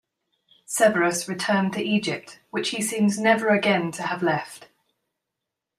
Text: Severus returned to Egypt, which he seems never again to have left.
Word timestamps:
Severus 0.65 1.29
returned 1.29 1.73
to 1.73 1.83
Egypt, 1.83 2.39
which 2.49 2.69
he 2.71 2.81
seems 2.81 3.19
never 3.19 3.49
again 3.49 3.91
to 3.91 4.01
have 4.01 4.23
left. 4.23 4.67